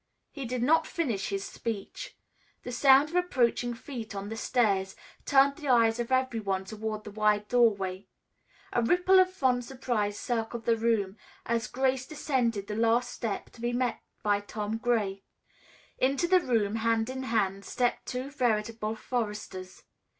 [0.31, 2.17] He did not finish his speech.
[2.63, 4.95] The sound of approaching feet on the stairs
[5.27, 8.07] turned the eyes of every one toward the wide doorway.
[8.73, 13.61] A ripple of fond surprise circled the room, as Grace descended the last step to
[13.61, 15.21] be met by Tom Gray.
[15.99, 19.83] Into the room, hand in hand, stepped two veritable foresters.